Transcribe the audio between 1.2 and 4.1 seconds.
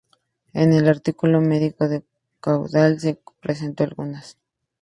medición del caudal se presentan